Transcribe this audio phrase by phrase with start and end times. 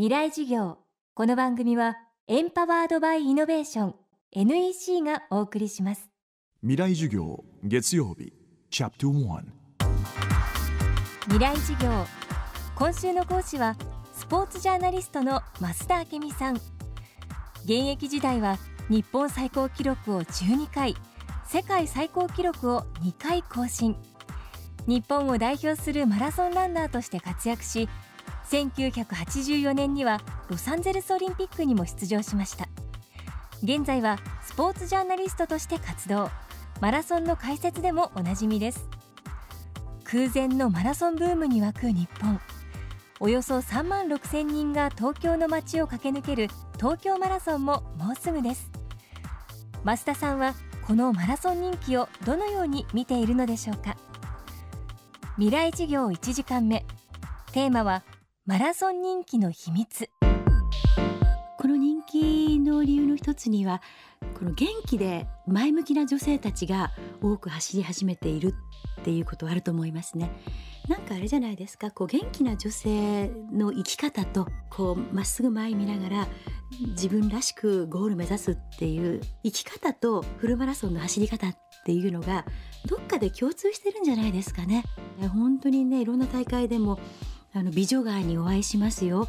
[0.00, 0.78] 未来事業。
[1.12, 3.94] この番組はエンパワードバイイノベーション
[4.32, 6.08] NEC がお送りします。
[6.62, 8.32] 未来授業月曜日
[8.70, 9.44] チャプター
[11.24, 11.90] 未来事業。
[12.76, 13.76] 今週の講師は
[14.14, 16.54] スポーツジャーナリストの増田明美さん。
[16.54, 16.64] 現
[17.66, 18.56] 役時代は
[18.88, 20.94] 日本最高記録を12回
[21.46, 23.94] 世界最高記録を2回更新。
[24.86, 27.86] 日本を代表するマラソンランナーとして活躍し
[28.50, 32.68] 1984年にはロサンゼルスオリンピックにも出場しました。
[33.62, 36.30] 現在はスポーツジャーナリストとして活動。
[36.80, 38.88] マラソンの解説でもおなじみです。
[40.04, 42.40] 空前のマラソンブームに沸く日本。
[43.20, 48.70] およそ3万6千人が東京の街を駆け抜ける東京マラソンももうすぐです。
[49.84, 50.54] 増田さんは
[50.86, 53.96] このマラソン人気をどのように見ているのでしょうか。
[55.36, 56.84] 未来事業1時間目。
[57.52, 58.02] テーマは
[58.50, 60.10] マラソン人気の秘密。
[61.56, 63.80] この人気の理由の一つには
[64.36, 66.90] この元気で前向きな女性たちが
[67.22, 68.56] 多く走り始めている
[69.02, 70.32] っていうことはあると思いますね。
[70.88, 76.28] なんかあれじゃないですかこう元気な女性の生き方とこうまっすぐ前見ながら
[76.88, 82.44] 自分らしくゴール目指すっていう生き方とフルマラソンの走り方っていうのが
[82.86, 84.82] どっかで共通してるんじゃないですかね。
[85.32, 86.98] 本当にねいろんな大会でも
[87.52, 89.28] あの美女街にお会いしますよ。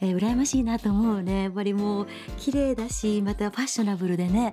[0.00, 1.44] えー、羨ましいなと思うね。
[1.44, 2.06] やっぱりもう
[2.38, 4.52] 綺麗だしまたファッショナブルでね、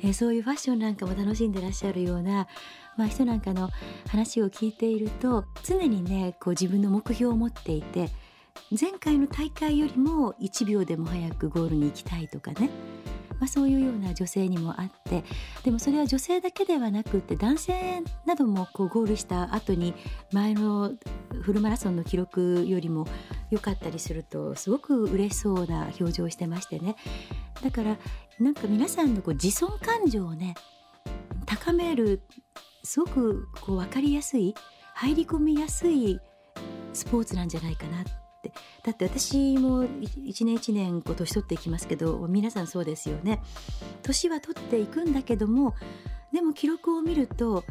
[0.00, 2.48] えー、そういうファッションなんかも楽しんでらっしゃるような、
[2.96, 3.70] まあ、人なんかの
[4.08, 8.10] 話を聞いていると常にねこう自分の目標を持っていて
[8.78, 12.70] 前回の大会よりも1秒でも早くゴールに行きたいとかね。
[13.40, 15.24] まあ、そういうような女性にもあって
[15.62, 19.94] でもそれは女性だけではなくって男性などもこうゴールした後に
[20.32, 20.92] 前の
[21.42, 23.06] フルマラソンの記録よりも
[23.50, 26.96] 良かったりするとすごく嬉しそうな表情をしてましてね。
[27.62, 27.96] だから
[28.40, 30.54] なんか皆さんのこう自尊感情をね
[31.46, 32.22] 高める
[32.82, 34.54] すごくこう分かりやすい
[34.94, 36.20] 入り込みやすい
[36.92, 38.04] スポーツなんじゃないかな。
[38.82, 39.84] だって私も
[40.24, 43.42] 一年一年こう年取っていきますけど皆さんそうですよね。
[44.02, 45.74] 年は取っていくんだけども
[46.32, 47.64] でも記録を見ると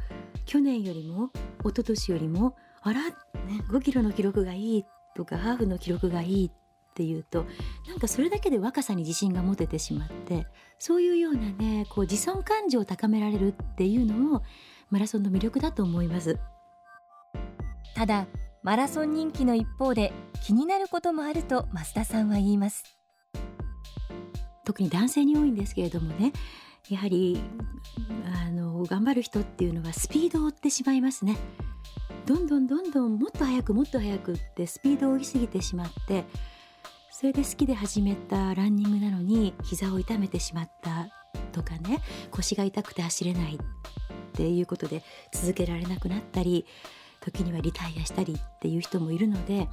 [0.46, 1.30] 去年よりも
[1.62, 3.14] 一昨年よりもあら、ね、
[3.70, 4.86] 5キロの記録がいい
[5.16, 7.46] とかハーフの記録がいいっていうと
[7.88, 10.48] なんかそれだけで若さに自信が持ててしまって
[10.80, 14.44] そういうようなねこう自尊感情を高められるっていうのも
[14.90, 16.38] マラソンの魅力だと思います。
[17.96, 18.28] ただ
[18.64, 22.86] マラソン人気の一方で気になることもあると増田さんは言います。
[24.64, 26.32] 特に男性に多いんですけれどもね
[26.90, 27.42] やはり
[28.46, 31.38] あの頑張る人っていうのはスピードを追ってしまいますね。
[32.26, 36.24] どんどんどんどんもっと速くもっと速くってスピードを追いすぎてしまって
[37.12, 41.10] それで好きで始めたランニングなのに膝を痛めてしまった
[41.52, 43.58] とかね腰が痛くて走れないっ
[44.32, 45.04] ていうことで
[45.34, 46.66] 続けられなくなったり
[47.24, 49.70] 時にはリタイアしたりっていう人もいるので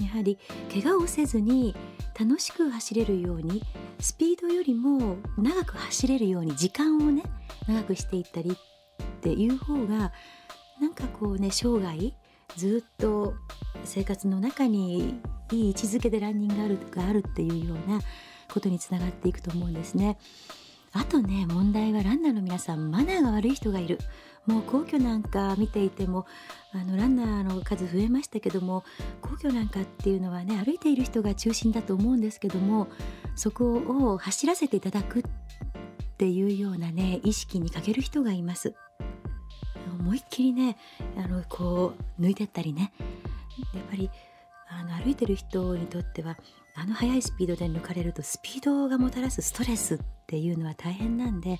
[0.00, 0.38] やはり
[0.72, 1.76] 怪我をせずに
[2.18, 3.62] 楽しく走れるように
[4.00, 7.22] スピードよりも長く走れるように時間をね
[7.66, 8.56] 長くしていったりっ
[9.20, 10.12] ていう方が
[10.80, 12.14] なんかこうね生涯
[12.56, 13.34] ずっと
[13.84, 15.14] 生活の中に
[15.52, 18.00] いい位置づけでランニングがあるとかあるっていうような
[18.50, 20.18] ことにつながっていくと思うんですね。
[20.92, 23.98] あとね問題はランナーの皆さんマナーが悪い人がいる
[24.46, 26.26] もう皇居なんか見ていても
[26.72, 28.84] あのランナーの数増えましたけども
[29.20, 32.88] 皇居なんかっていうのはね歩いている人が中心だと思うんですけども
[33.36, 35.22] そこを走らせていただくっ
[36.16, 38.74] ていうようなね意識に欠ける人がいます。
[40.00, 40.76] 思いっきりね
[41.16, 42.92] あのこう抜いてったりね
[43.74, 44.10] やっぱり
[44.70, 46.38] あの歩いてる人にとっては
[46.80, 51.58] あの速いスピードで抜かれるとスピードがもたらすストレスっていうのは大変なんでやっ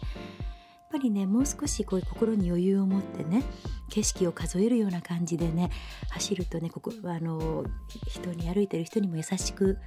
[0.92, 3.42] ぱりねもう少しこういう心に余裕を持ってね
[3.90, 5.70] 景色を数えるような感じでね
[6.10, 7.64] 走るとねここあの
[8.06, 9.78] 人に歩いてる人にも優しく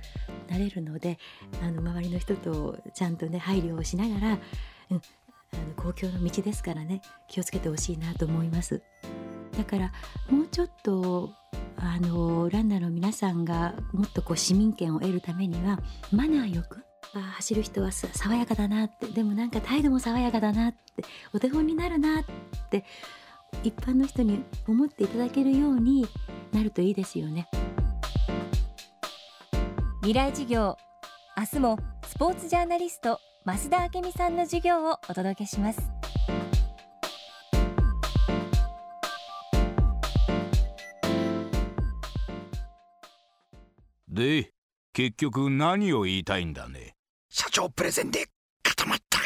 [0.50, 1.18] なれるので
[1.64, 4.40] あの周りの人とちゃんとね配慮をしながら、うん、あ
[4.90, 5.02] の
[5.78, 8.82] 公共の道ですからね気をつけてほしいなと思います。
[9.58, 9.92] だから
[10.30, 11.32] もうちょっと
[11.84, 15.80] あのランナーの皆さんがもっとこう市民権を得るためには
[16.12, 16.84] マナーよく
[17.14, 22.24] あ走る人は爽やかだなってでもなんか態度も爽やかだなってお手本になるなっ
[22.70, 22.86] て
[23.64, 26.08] 一般の人に思っていただけるように
[26.54, 27.50] なるといいですよね。
[30.02, 30.78] 未来授業
[31.38, 36.11] 明日もスポーツジャーナリスト増田明美さんの授業をお届けします。
[44.12, 44.52] で
[44.94, 46.96] 結局何を言いたいんだね？
[47.30, 48.26] 社長プレゼンで
[48.62, 49.20] 固まった。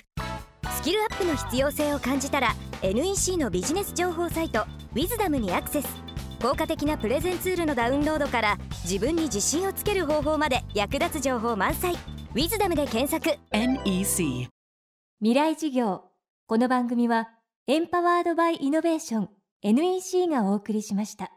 [0.72, 2.54] スキルアップの必要性を感じたら
[2.84, 5.88] NEC のビジネス情報サイト「ウィズダムにアクセス。
[6.40, 11.96] 効果的なプレゼンツールのダウンロードから自分に自信をつける方法まで役立つ情報満載
[12.36, 13.40] 「ウィズダムで検索。
[13.52, 14.48] NEC
[15.20, 16.04] 未来事業。
[16.46, 17.30] この番組は
[17.66, 19.30] エンパワードバイイノベーション
[19.64, 21.32] NEC がお送りしました